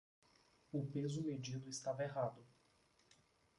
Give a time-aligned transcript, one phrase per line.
[0.73, 2.43] O peso medido estava errado